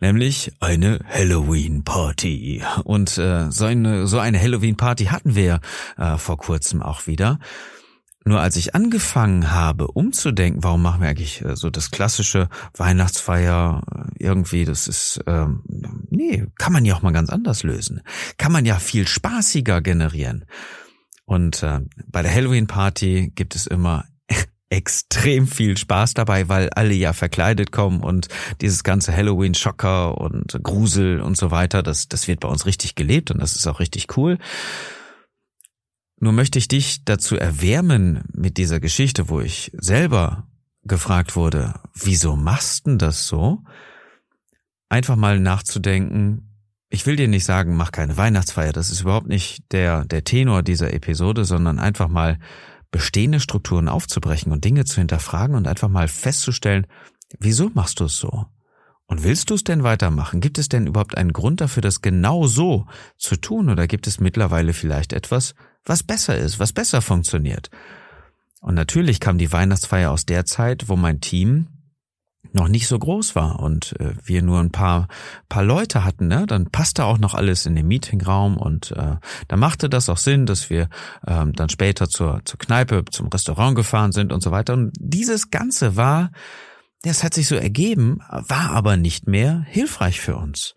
nämlich 0.00 0.52
eine 0.60 1.00
Halloween-Party. 1.08 2.62
Und 2.84 3.16
äh, 3.18 3.50
so 3.50 3.64
eine, 3.64 4.06
so 4.06 4.18
eine 4.18 4.40
Halloween-Party 4.40 5.06
hatten 5.06 5.34
wir 5.34 5.60
äh, 5.96 6.16
vor 6.18 6.36
kurzem 6.36 6.82
auch 6.82 7.06
wieder. 7.06 7.38
Nur 8.24 8.40
als 8.40 8.56
ich 8.56 8.74
angefangen 8.74 9.52
habe, 9.52 9.86
umzudenken, 9.86 10.64
warum 10.64 10.82
machen 10.82 11.00
wir 11.00 11.08
eigentlich 11.08 11.44
äh, 11.44 11.54
so 11.54 11.70
das 11.70 11.92
klassische 11.92 12.48
Weihnachtsfeier 12.76 13.82
äh, 13.88 14.24
irgendwie, 14.24 14.64
das 14.64 14.88
ist, 14.88 15.20
ähm, 15.26 15.62
nee, 16.10 16.44
kann 16.58 16.72
man 16.72 16.84
ja 16.84 16.96
auch 16.96 17.02
mal 17.02 17.12
ganz 17.12 17.30
anders 17.30 17.62
lösen. 17.62 18.02
Kann 18.36 18.50
man 18.50 18.64
ja 18.66 18.80
viel 18.80 19.06
spaßiger 19.06 19.80
generieren. 19.80 20.44
Und 21.24 21.62
äh, 21.62 21.80
bei 22.08 22.22
der 22.22 22.34
Halloween-Party 22.34 23.32
gibt 23.34 23.54
es 23.54 23.66
immer 23.66 24.04
extrem 24.68 25.46
viel 25.46 25.76
Spaß 25.76 26.14
dabei, 26.14 26.48
weil 26.48 26.70
alle 26.70 26.94
ja 26.94 27.12
verkleidet 27.12 27.70
kommen 27.70 28.00
und 28.00 28.28
dieses 28.60 28.82
ganze 28.82 29.16
Halloween-Schocker 29.16 30.18
und 30.18 30.58
Grusel 30.62 31.20
und 31.20 31.36
so 31.36 31.50
weiter, 31.50 31.82
das, 31.82 32.08
das 32.08 32.26
wird 32.26 32.40
bei 32.40 32.48
uns 32.48 32.66
richtig 32.66 32.94
gelebt 32.96 33.30
und 33.30 33.40
das 33.40 33.54
ist 33.54 33.66
auch 33.66 33.78
richtig 33.78 34.16
cool. 34.16 34.38
Nur 36.18 36.32
möchte 36.32 36.58
ich 36.58 36.66
dich 36.66 37.04
dazu 37.04 37.36
erwärmen 37.36 38.24
mit 38.32 38.56
dieser 38.56 38.80
Geschichte, 38.80 39.28
wo 39.28 39.40
ich 39.40 39.70
selber 39.74 40.48
gefragt 40.82 41.36
wurde, 41.36 41.74
wieso 41.94 42.36
machst 42.36 42.86
denn 42.86 42.98
das 42.98 43.26
so? 43.26 43.62
Einfach 44.88 45.16
mal 45.16 45.38
nachzudenken, 45.38 46.46
ich 46.88 47.04
will 47.06 47.16
dir 47.16 47.28
nicht 47.28 47.44
sagen, 47.44 47.76
mach 47.76 47.92
keine 47.92 48.16
Weihnachtsfeier, 48.16 48.72
das 48.72 48.90
ist 48.90 49.02
überhaupt 49.02 49.26
nicht 49.26 49.64
der, 49.72 50.04
der 50.04 50.24
Tenor 50.24 50.62
dieser 50.62 50.92
Episode, 50.92 51.44
sondern 51.44 51.78
einfach 51.78 52.08
mal 52.08 52.38
bestehende 52.90 53.40
Strukturen 53.40 53.88
aufzubrechen 53.88 54.52
und 54.52 54.64
Dinge 54.64 54.84
zu 54.84 54.96
hinterfragen 54.96 55.56
und 55.56 55.66
einfach 55.66 55.88
mal 55.88 56.08
festzustellen, 56.08 56.86
wieso 57.38 57.70
machst 57.74 58.00
du 58.00 58.04
es 58.04 58.16
so? 58.16 58.46
Und 59.06 59.22
willst 59.22 59.50
du 59.50 59.54
es 59.54 59.64
denn 59.64 59.84
weitermachen? 59.84 60.40
Gibt 60.40 60.58
es 60.58 60.68
denn 60.68 60.86
überhaupt 60.86 61.16
einen 61.16 61.32
Grund 61.32 61.60
dafür, 61.60 61.80
das 61.80 62.02
genau 62.02 62.46
so 62.46 62.86
zu 63.16 63.36
tun? 63.36 63.70
Oder 63.70 63.86
gibt 63.86 64.06
es 64.06 64.18
mittlerweile 64.18 64.72
vielleicht 64.72 65.12
etwas, 65.12 65.54
was 65.84 66.02
besser 66.02 66.36
ist, 66.36 66.58
was 66.58 66.72
besser 66.72 67.00
funktioniert? 67.02 67.70
Und 68.60 68.74
natürlich 68.74 69.20
kam 69.20 69.38
die 69.38 69.52
Weihnachtsfeier 69.52 70.10
aus 70.10 70.26
der 70.26 70.44
Zeit, 70.44 70.88
wo 70.88 70.96
mein 70.96 71.20
Team 71.20 71.68
noch 72.52 72.68
nicht 72.68 72.88
so 72.88 72.98
groß 72.98 73.34
war 73.34 73.60
und 73.60 73.98
äh, 74.00 74.14
wir 74.24 74.42
nur 74.42 74.60
ein 74.60 74.70
paar 74.70 75.08
paar 75.48 75.64
Leute 75.64 76.04
hatten, 76.04 76.28
ne? 76.28 76.44
dann 76.46 76.70
passte 76.70 77.04
auch 77.04 77.18
noch 77.18 77.34
alles 77.34 77.66
in 77.66 77.74
den 77.74 77.86
Meetingraum 77.86 78.56
und 78.56 78.92
äh, 78.92 79.16
da 79.48 79.56
machte 79.56 79.88
das 79.88 80.08
auch 80.08 80.18
Sinn, 80.18 80.46
dass 80.46 80.70
wir 80.70 80.88
ähm, 81.26 81.52
dann 81.52 81.68
später 81.68 82.08
zur 82.08 82.40
zur 82.44 82.58
Kneipe, 82.58 83.04
zum 83.10 83.28
Restaurant 83.28 83.76
gefahren 83.76 84.12
sind 84.12 84.32
und 84.32 84.42
so 84.42 84.50
weiter. 84.50 84.74
Und 84.74 84.92
dieses 84.98 85.50
Ganze 85.50 85.96
war, 85.96 86.30
das 87.02 87.22
hat 87.22 87.34
sich 87.34 87.48
so 87.48 87.56
ergeben, 87.56 88.20
war 88.28 88.70
aber 88.70 88.96
nicht 88.96 89.26
mehr 89.26 89.64
hilfreich 89.68 90.20
für 90.20 90.36
uns. 90.36 90.74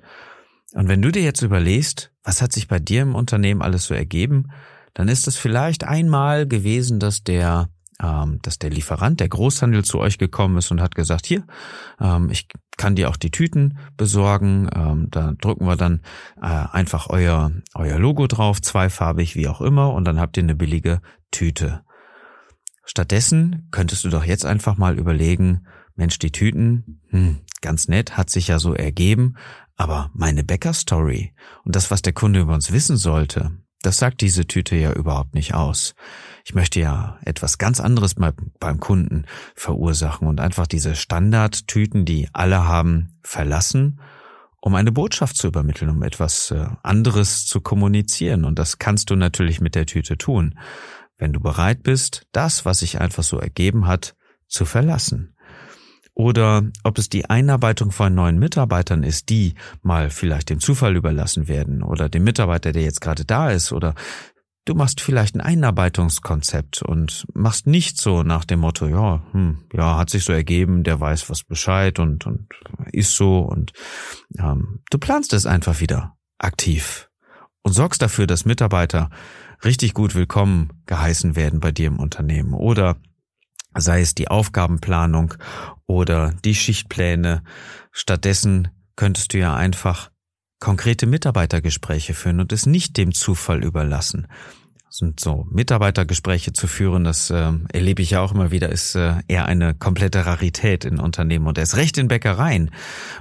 Und 0.73 0.87
wenn 0.87 1.01
du 1.01 1.11
dir 1.11 1.23
jetzt 1.23 1.41
überlegst, 1.41 2.11
was 2.23 2.41
hat 2.41 2.53
sich 2.53 2.67
bei 2.67 2.79
dir 2.79 3.01
im 3.01 3.15
Unternehmen 3.15 3.61
alles 3.61 3.85
so 3.85 3.93
ergeben, 3.93 4.51
dann 4.93 5.07
ist 5.07 5.27
es 5.27 5.37
vielleicht 5.37 5.83
einmal 5.83 6.47
gewesen, 6.47 6.99
dass 6.99 7.23
der 7.23 7.69
dass 7.99 8.59
der 8.59 8.69
Lieferant, 8.69 9.19
der 9.19 9.27
Großhandel 9.27 9.83
zu 9.83 9.99
euch 9.99 10.17
gekommen 10.17 10.57
ist 10.57 10.71
und 10.71 10.81
hat 10.81 10.95
gesagt, 10.95 11.25
hier, 11.25 11.43
ähm, 11.99 12.29
ich 12.29 12.47
kann 12.77 12.95
dir 12.95 13.09
auch 13.09 13.17
die 13.17 13.31
Tüten 13.31 13.77
besorgen. 13.97 14.69
Ähm, 14.73 15.07
da 15.11 15.33
drücken 15.33 15.65
wir 15.65 15.75
dann 15.75 16.01
äh, 16.41 16.45
einfach 16.45 17.09
euer, 17.09 17.51
euer 17.75 17.99
Logo 17.99 18.27
drauf, 18.27 18.61
zweifarbig, 18.61 19.35
wie 19.35 19.49
auch 19.49 19.59
immer, 19.59 19.93
und 19.93 20.05
dann 20.05 20.19
habt 20.19 20.37
ihr 20.37 20.43
eine 20.43 20.55
billige 20.55 21.01
Tüte. 21.31 21.83
Stattdessen 22.85 23.67
könntest 23.71 24.05
du 24.05 24.09
doch 24.09 24.23
jetzt 24.23 24.45
einfach 24.45 24.77
mal 24.77 24.97
überlegen, 24.97 25.67
Mensch, 25.95 26.17
die 26.17 26.31
Tüten, 26.31 27.01
hm, 27.09 27.41
ganz 27.61 27.89
nett, 27.89 28.15
hat 28.17 28.29
sich 28.29 28.47
ja 28.47 28.59
so 28.59 28.73
ergeben, 28.73 29.35
aber 29.75 30.09
meine 30.13 30.43
Bäcker-Story 30.43 31.33
und 31.65 31.75
das, 31.75 31.91
was 31.91 32.01
der 32.01 32.13
Kunde 32.13 32.39
über 32.39 32.53
uns 32.53 32.71
wissen 32.71 32.97
sollte, 32.97 33.51
das 33.81 33.97
sagt 33.97 34.21
diese 34.21 34.45
Tüte 34.47 34.75
ja 34.75 34.93
überhaupt 34.93 35.35
nicht 35.35 35.53
aus. 35.53 35.95
Ich 36.43 36.53
möchte 36.55 36.79
ja 36.79 37.17
etwas 37.25 37.57
ganz 37.57 37.79
anderes 37.79 38.15
beim 38.15 38.79
Kunden 38.79 39.25
verursachen 39.55 40.27
und 40.27 40.39
einfach 40.39 40.67
diese 40.67 40.95
Standardtüten, 40.95 42.05
die 42.05 42.29
alle 42.33 42.65
haben, 42.65 43.19
verlassen, 43.23 43.99
um 44.61 44.75
eine 44.75 44.91
Botschaft 44.91 45.37
zu 45.37 45.47
übermitteln, 45.47 45.89
um 45.91 46.03
etwas 46.03 46.51
äh, 46.51 46.65
anderes 46.83 47.45
zu 47.45 47.61
kommunizieren. 47.61 48.45
Und 48.45 48.59
das 48.59 48.77
kannst 48.77 49.09
du 49.09 49.15
natürlich 49.15 49.61
mit 49.61 49.75
der 49.75 49.85
Tüte 49.85 50.17
tun, 50.17 50.59
wenn 51.17 51.33
du 51.33 51.39
bereit 51.39 51.83
bist, 51.83 52.27
das, 52.31 52.65
was 52.65 52.79
sich 52.79 52.99
einfach 52.99 53.23
so 53.23 53.39
ergeben 53.39 53.87
hat, 53.87 54.15
zu 54.47 54.65
verlassen 54.65 55.35
oder 56.19 56.63
ob 56.83 56.97
es 56.97 57.07
die 57.07 57.29
Einarbeitung 57.29 57.91
von 57.91 58.13
neuen 58.13 58.39
Mitarbeitern 58.39 59.03
ist, 59.03 59.29
die 59.29 59.53
mal 59.83 60.09
vielleicht 60.09 60.49
dem 60.49 60.59
Zufall 60.59 60.97
überlassen 60.97 61.47
werden 61.47 61.81
oder 61.81 62.09
dem 62.09 62.25
Mitarbeiter, 62.25 62.73
der 62.73 62.81
jetzt 62.81 62.99
gerade 62.99 63.23
da 63.23 63.51
ist 63.51 63.71
oder 63.71 63.95
du 64.69 64.75
machst 64.75 65.01
vielleicht 65.01 65.35
ein 65.35 65.41
Einarbeitungskonzept 65.41 66.83
und 66.83 67.25
machst 67.33 67.65
nicht 67.65 67.99
so 67.99 68.21
nach 68.21 68.45
dem 68.45 68.59
Motto, 68.59 68.87
ja, 68.87 69.23
hm, 69.31 69.63
ja, 69.73 69.97
hat 69.97 70.11
sich 70.11 70.23
so 70.23 70.31
ergeben, 70.31 70.83
der 70.83 70.99
weiß 70.99 71.27
was 71.31 71.43
Bescheid 71.43 71.97
und, 71.97 72.27
und 72.27 72.47
ist 72.91 73.15
so 73.15 73.39
und 73.39 73.73
ähm, 74.37 74.81
du 74.91 74.99
planst 74.99 75.33
es 75.33 75.47
einfach 75.47 75.79
wieder 75.79 76.15
aktiv 76.37 77.09
und 77.63 77.73
sorgst 77.73 78.03
dafür, 78.03 78.27
dass 78.27 78.45
Mitarbeiter 78.45 79.09
richtig 79.63 79.95
gut 79.95 80.13
willkommen 80.13 80.83
geheißen 80.85 81.35
werden 81.35 81.59
bei 81.59 81.71
dir 81.71 81.87
im 81.87 81.99
Unternehmen 81.99 82.53
oder 82.53 82.97
sei 83.75 84.01
es 84.01 84.13
die 84.13 84.27
Aufgabenplanung 84.27 85.33
oder 85.87 86.33
die 86.45 86.53
Schichtpläne. 86.53 87.43
Stattdessen 87.91 88.67
könntest 88.95 89.33
du 89.33 89.39
ja 89.39 89.55
einfach 89.55 90.11
konkrete 90.59 91.07
Mitarbeitergespräche 91.07 92.13
führen 92.13 92.39
und 92.39 92.51
es 92.51 92.67
nicht 92.67 92.97
dem 92.97 93.13
Zufall 93.13 93.63
überlassen 93.63 94.27
sind 94.99 95.19
so 95.19 95.47
Mitarbeitergespräche 95.49 96.53
zu 96.53 96.67
führen, 96.67 97.03
das 97.03 97.29
äh, 97.29 97.51
erlebe 97.73 98.01
ich 98.01 98.11
ja 98.11 98.21
auch 98.21 98.33
immer 98.33 98.51
wieder, 98.51 98.69
ist 98.69 98.95
äh, 98.95 99.15
eher 99.27 99.45
eine 99.45 99.73
komplette 99.73 100.25
Rarität 100.25 100.85
in 100.85 100.99
Unternehmen 100.99 101.47
und 101.47 101.57
erst 101.57 101.77
recht 101.77 101.97
in 101.97 102.07
Bäckereien, 102.07 102.71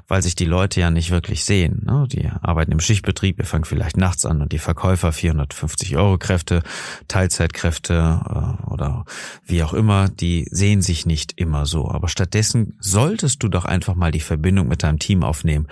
weil 0.08 0.22
sich 0.22 0.34
die 0.34 0.44
Leute 0.44 0.80
ja 0.80 0.90
nicht 0.90 1.10
wirklich 1.10 1.44
sehen. 1.44 1.82
Ne? 1.86 2.06
Die 2.10 2.28
arbeiten 2.42 2.72
im 2.72 2.80
Schichtbetrieb, 2.80 3.38
ihr 3.38 3.46
fangt 3.46 3.66
vielleicht 3.66 3.96
nachts 3.96 4.26
an 4.26 4.42
und 4.42 4.52
die 4.52 4.58
Verkäufer 4.58 5.12
450 5.12 5.96
Euro 5.96 6.18
Kräfte, 6.18 6.62
Teilzeitkräfte 7.06 8.20
äh, 8.24 8.70
oder 8.70 9.04
wie 9.46 9.62
auch 9.62 9.72
immer, 9.72 10.08
die 10.08 10.46
sehen 10.50 10.82
sich 10.82 11.06
nicht 11.06 11.32
immer 11.36 11.64
so. 11.64 11.88
Aber 11.90 12.08
stattdessen 12.08 12.76
solltest 12.80 13.42
du 13.42 13.48
doch 13.48 13.64
einfach 13.64 13.94
mal 13.94 14.10
die 14.10 14.20
Verbindung 14.20 14.68
mit 14.68 14.82
deinem 14.82 14.98
Team 14.98 15.22
aufnehmen 15.22 15.68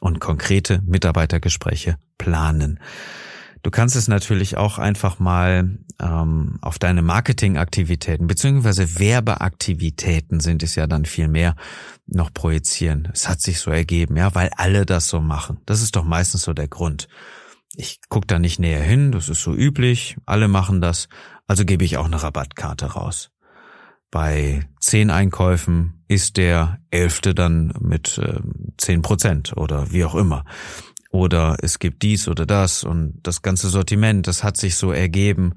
und 0.00 0.20
konkrete 0.20 0.82
Mitarbeitergespräche 0.86 1.96
planen. 2.18 2.78
Du 3.66 3.72
kannst 3.72 3.96
es 3.96 4.06
natürlich 4.06 4.56
auch 4.56 4.78
einfach 4.78 5.18
mal 5.18 5.76
ähm, 6.00 6.56
auf 6.60 6.78
deine 6.78 7.02
Marketingaktivitäten 7.02 8.28
beziehungsweise 8.28 9.00
Werbeaktivitäten 9.00 10.38
sind 10.38 10.62
es 10.62 10.76
ja 10.76 10.86
dann 10.86 11.04
viel 11.04 11.26
mehr 11.26 11.56
noch 12.06 12.32
projizieren. 12.32 13.08
Es 13.12 13.28
hat 13.28 13.40
sich 13.40 13.58
so 13.58 13.72
ergeben, 13.72 14.16
ja, 14.16 14.32
weil 14.36 14.50
alle 14.56 14.86
das 14.86 15.08
so 15.08 15.20
machen. 15.20 15.58
Das 15.66 15.82
ist 15.82 15.96
doch 15.96 16.04
meistens 16.04 16.42
so 16.42 16.52
der 16.52 16.68
Grund. 16.68 17.08
Ich 17.74 17.98
guck 18.08 18.28
da 18.28 18.38
nicht 18.38 18.60
näher 18.60 18.84
hin, 18.84 19.10
das 19.10 19.28
ist 19.28 19.42
so 19.42 19.52
üblich, 19.52 20.16
alle 20.26 20.46
machen 20.46 20.80
das, 20.80 21.08
also 21.48 21.64
gebe 21.64 21.84
ich 21.84 21.96
auch 21.96 22.06
eine 22.06 22.22
Rabattkarte 22.22 22.92
raus. 22.92 23.32
Bei 24.12 24.68
zehn 24.78 25.10
Einkäufen 25.10 26.04
ist 26.06 26.36
der 26.36 26.78
elfte 26.92 27.34
dann 27.34 27.74
mit 27.80 28.16
äh, 28.18 28.38
zehn 28.78 29.02
Prozent 29.02 29.56
oder 29.56 29.90
wie 29.90 30.04
auch 30.04 30.14
immer 30.14 30.44
oder 31.16 31.56
es 31.62 31.78
gibt 31.78 32.02
dies 32.02 32.28
oder 32.28 32.46
das 32.46 32.84
und 32.84 33.18
das 33.22 33.42
ganze 33.42 33.68
Sortiment, 33.68 34.26
das 34.26 34.44
hat 34.44 34.56
sich 34.56 34.76
so 34.76 34.92
ergeben. 34.92 35.54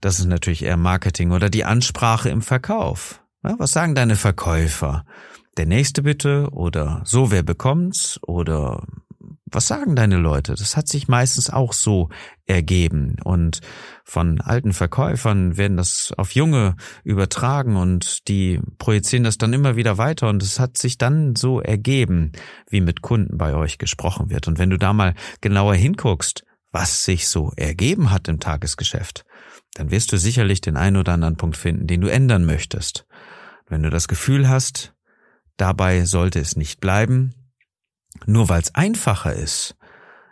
Das 0.00 0.18
ist 0.18 0.26
natürlich 0.26 0.64
eher 0.64 0.76
Marketing 0.76 1.32
oder 1.32 1.50
die 1.50 1.64
Ansprache 1.64 2.28
im 2.28 2.42
Verkauf. 2.42 3.22
was 3.42 3.70
sagen 3.70 3.94
deine 3.94 4.16
Verkäufer? 4.16 5.04
Der 5.56 5.66
nächste 5.66 6.02
bitte 6.02 6.48
oder 6.50 7.02
so 7.04 7.30
wer 7.30 7.42
bekommt's 7.42 8.18
oder 8.26 8.82
was 9.48 9.68
sagen 9.68 9.94
deine 9.94 10.16
Leute? 10.16 10.54
Das 10.54 10.76
hat 10.76 10.88
sich 10.88 11.06
meistens 11.06 11.50
auch 11.50 11.72
so 11.72 12.08
ergeben. 12.46 13.16
Und 13.22 13.60
von 14.04 14.40
alten 14.40 14.72
Verkäufern 14.72 15.56
werden 15.56 15.76
das 15.76 16.12
auf 16.16 16.32
Junge 16.32 16.76
übertragen 17.04 17.76
und 17.76 18.26
die 18.28 18.60
projizieren 18.78 19.24
das 19.24 19.38
dann 19.38 19.52
immer 19.52 19.76
wieder 19.76 19.98
weiter. 19.98 20.28
Und 20.28 20.42
es 20.42 20.58
hat 20.58 20.76
sich 20.76 20.98
dann 20.98 21.36
so 21.36 21.60
ergeben, 21.60 22.32
wie 22.68 22.80
mit 22.80 23.02
Kunden 23.02 23.38
bei 23.38 23.54
euch 23.54 23.78
gesprochen 23.78 24.30
wird. 24.30 24.48
Und 24.48 24.58
wenn 24.58 24.70
du 24.70 24.78
da 24.78 24.92
mal 24.92 25.14
genauer 25.40 25.74
hinguckst, 25.74 26.44
was 26.72 27.04
sich 27.04 27.28
so 27.28 27.52
ergeben 27.56 28.10
hat 28.10 28.26
im 28.28 28.40
Tagesgeschäft, 28.40 29.24
dann 29.74 29.92
wirst 29.92 30.12
du 30.12 30.18
sicherlich 30.18 30.60
den 30.60 30.76
einen 30.76 30.96
oder 30.96 31.12
anderen 31.12 31.36
Punkt 31.36 31.56
finden, 31.56 31.86
den 31.86 32.00
du 32.00 32.08
ändern 32.08 32.44
möchtest. 32.44 33.06
Wenn 33.68 33.82
du 33.82 33.90
das 33.90 34.08
Gefühl 34.08 34.48
hast, 34.48 34.92
dabei 35.56 36.04
sollte 36.04 36.40
es 36.40 36.56
nicht 36.56 36.80
bleiben, 36.80 37.34
nur 38.26 38.48
weil 38.48 38.62
es 38.62 38.74
einfacher 38.74 39.34
ist, 39.34 39.76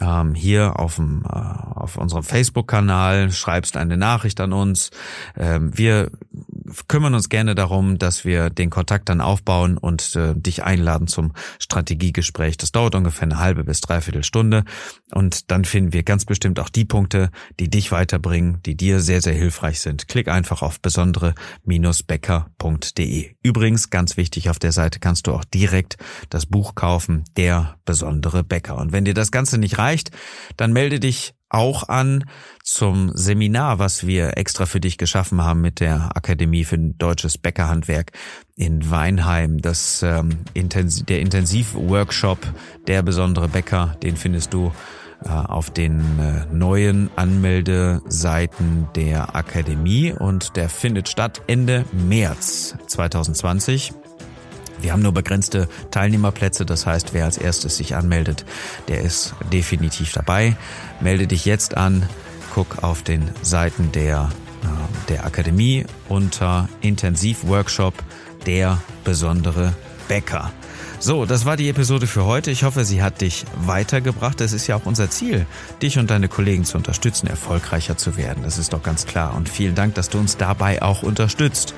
ähm, 0.00 0.34
hier 0.34 0.78
auf, 0.78 0.96
dem, 0.96 1.24
äh, 1.24 1.28
auf 1.28 1.96
unserem 1.96 2.22
Facebook-Kanal, 2.22 3.30
schreibst 3.30 3.76
eine 3.76 3.96
Nachricht 3.96 4.40
an 4.40 4.52
uns. 4.52 4.90
Ähm, 5.36 5.76
wir 5.76 6.10
kümmern 6.88 7.14
uns 7.14 7.28
gerne 7.28 7.54
darum, 7.54 7.98
dass 7.98 8.24
wir 8.24 8.50
den 8.50 8.70
Kontakt 8.70 9.08
dann 9.08 9.20
aufbauen 9.20 9.78
und 9.78 10.16
äh, 10.16 10.34
dich 10.34 10.64
einladen 10.64 11.06
zum 11.06 11.32
Strategiegespräch. 11.58 12.56
Das 12.56 12.72
dauert 12.72 12.94
ungefähr 12.94 13.24
eine 13.24 13.38
halbe 13.38 13.64
bis 13.64 13.80
dreiviertel 13.80 14.24
Stunde 14.24 14.64
und 15.12 15.50
dann 15.50 15.64
finden 15.64 15.92
wir 15.92 16.02
ganz 16.02 16.24
bestimmt 16.24 16.58
auch 16.60 16.68
die 16.68 16.84
Punkte, 16.84 17.30
die 17.60 17.70
dich 17.70 17.92
weiterbringen, 17.92 18.60
die 18.64 18.76
dir 18.76 19.00
sehr, 19.00 19.20
sehr 19.20 19.34
hilfreich 19.34 19.80
sind. 19.80 20.08
Klick 20.08 20.28
einfach 20.28 20.62
auf 20.62 20.80
besondere-becker.de. 20.80 23.34
Übrigens, 23.42 23.90
ganz 23.90 24.16
wichtig, 24.16 24.50
auf 24.50 24.58
der 24.58 24.72
Seite 24.72 25.00
kannst 25.00 25.26
du 25.26 25.32
auch 25.32 25.44
direkt 25.44 25.96
das 26.30 26.46
Buch 26.46 26.74
kaufen, 26.74 27.24
Der 27.36 27.76
besondere 27.84 28.44
Bäcker. 28.44 28.78
Und 28.78 28.92
wenn 28.92 29.04
dir 29.04 29.14
das 29.14 29.30
Ganze 29.30 29.58
nicht 29.58 29.78
reicht, 29.78 30.10
dann 30.56 30.72
melde 30.72 31.00
dich 31.00 31.34
auch 31.54 31.88
an 31.88 32.24
zum 32.62 33.12
Seminar, 33.14 33.78
was 33.78 34.06
wir 34.06 34.36
extra 34.36 34.66
für 34.66 34.80
dich 34.80 34.98
geschaffen 34.98 35.42
haben 35.42 35.60
mit 35.60 35.80
der 35.80 36.16
Akademie 36.16 36.64
für 36.64 36.76
deutsches 36.76 37.38
Bäckerhandwerk 37.38 38.12
in 38.56 38.90
Weinheim. 38.90 39.62
Das 39.62 40.02
ähm, 40.02 40.40
Intensiv, 40.52 41.06
der 41.06 41.20
Intensivworkshop 41.20 42.38
Der 42.86 43.02
besondere 43.02 43.48
Bäcker, 43.48 43.96
den 44.02 44.16
findest 44.16 44.52
du 44.52 44.72
äh, 45.24 45.28
auf 45.28 45.70
den 45.70 46.00
äh, 46.18 46.46
neuen 46.52 47.08
Anmeldeseiten 47.16 48.88
der 48.96 49.36
Akademie 49.36 50.12
und 50.12 50.56
der 50.56 50.68
findet 50.68 51.08
statt 51.08 51.42
Ende 51.46 51.84
März 51.92 52.76
2020. 52.88 53.92
Wir 54.84 54.92
haben 54.92 55.00
nur 55.00 55.12
begrenzte 55.12 55.66
Teilnehmerplätze, 55.90 56.66
das 56.66 56.84
heißt, 56.84 57.14
wer 57.14 57.24
als 57.24 57.38
erstes 57.38 57.78
sich 57.78 57.96
anmeldet, 57.96 58.44
der 58.86 59.00
ist 59.00 59.34
definitiv 59.50 60.12
dabei. 60.12 60.58
Melde 61.00 61.26
dich 61.26 61.46
jetzt 61.46 61.74
an, 61.74 62.06
guck 62.54 62.84
auf 62.84 63.02
den 63.02 63.30
Seiten 63.40 63.92
der, 63.92 64.28
äh, 64.62 65.08
der 65.08 65.24
Akademie 65.24 65.86
unter 66.10 66.68
Intensivworkshop 66.82 67.94
der 68.44 68.78
besondere 69.04 69.72
Bäcker. 70.06 70.52
So, 70.98 71.24
das 71.24 71.46
war 71.46 71.56
die 71.56 71.70
Episode 71.70 72.06
für 72.06 72.26
heute. 72.26 72.50
Ich 72.50 72.62
hoffe, 72.62 72.84
sie 72.84 73.02
hat 73.02 73.22
dich 73.22 73.46
weitergebracht. 73.64 74.42
Es 74.42 74.52
ist 74.52 74.66
ja 74.66 74.76
auch 74.76 74.84
unser 74.84 75.08
Ziel, 75.08 75.46
dich 75.80 75.98
und 75.98 76.10
deine 76.10 76.28
Kollegen 76.28 76.66
zu 76.66 76.76
unterstützen, 76.76 77.26
erfolgreicher 77.26 77.96
zu 77.96 78.18
werden. 78.18 78.42
Das 78.42 78.58
ist 78.58 78.74
doch 78.74 78.82
ganz 78.82 79.06
klar. 79.06 79.34
Und 79.34 79.48
vielen 79.48 79.74
Dank, 79.74 79.94
dass 79.94 80.10
du 80.10 80.18
uns 80.18 80.36
dabei 80.36 80.82
auch 80.82 81.02
unterstützt 81.02 81.74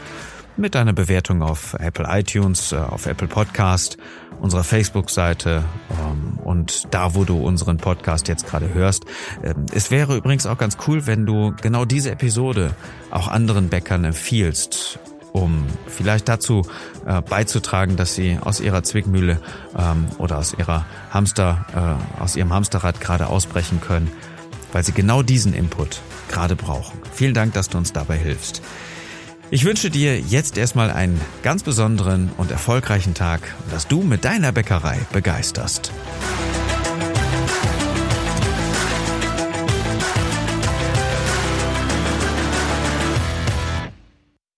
mit 0.57 0.75
deiner 0.75 0.93
Bewertung 0.93 1.43
auf 1.43 1.75
Apple 1.75 2.07
iTunes, 2.09 2.73
äh, 2.73 2.77
auf 2.77 3.07
Apple 3.07 3.29
Podcast, 3.29 3.99
unserer 4.41 4.65
Facebook-Seite 4.65 5.65
ähm, 5.91 6.39
und 6.45 6.89
da, 6.93 7.15
wo 7.15 7.25
du 7.25 7.39
unseren 7.39 7.79
Podcast 7.79 8.29
jetzt 8.29 8.47
gerade 8.47 8.73
hörst. 8.73 9.05
Ähm, 9.43 9.67
es 9.73 9.91
wäre 9.91 10.17
übrigens 10.17 10.47
auch 10.47 10.59
ganz 10.59 10.77
cool, 10.87 11.07
wenn 11.07 11.27
du 11.27 11.55
genau 11.61 11.85
diese 11.85 12.11
Episode 12.11 12.75
auch 13.11 13.29
anderen 13.29 13.69
Bäckern 13.69 14.05
empfiehlst 14.05 14.99
um 15.33 15.67
vielleicht 15.87 16.29
dazu 16.29 16.63
äh, 17.05 17.21
beizutragen, 17.21 17.97
dass 17.97 18.15
sie 18.15 18.39
aus 18.41 18.59
ihrer 18.59 18.83
Zwickmühle 18.83 19.39
ähm, 19.77 20.07
oder 20.17 20.39
aus 20.39 20.55
ihrer 20.55 20.87
Hamster, 21.11 21.99
äh, 22.19 22.23
aus 22.23 22.37
ihrem 22.37 22.55
Hamsterrad 22.55 23.03
gerade 23.03 23.27
ausbrechen 23.27 23.83
können, 23.83 24.11
weil 24.73 24.83
sie 24.83 24.93
genau 24.93 25.23
diesen 25.23 25.53
Input 25.53 26.01
gerade 26.31 26.57
brauchen. 26.57 26.99
Vielen 27.13 27.35
Dank, 27.35 27.53
dass 27.53 27.69
du 27.69 27.77
uns 27.77 27.93
dabei 27.93 28.17
hilfst. 28.17 28.63
Ich 29.49 29.65
wünsche 29.65 29.91
dir 29.91 30.19
jetzt 30.19 30.59
erstmal 30.59 30.91
einen 30.91 31.21
ganz 31.45 31.63
besonderen 31.63 32.31
und 32.37 32.51
erfolgreichen 32.51 33.15
Tag 33.15 33.55
dass 33.71 33.87
du 33.87 34.03
mit 34.03 34.25
deiner 34.25 34.51
Bäckerei 34.53 34.99
begeisterst. 35.13 35.93